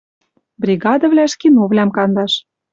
Бригадывлӓш 0.63 1.33
киновлӓм 1.41 1.89
кандаш 1.97 2.33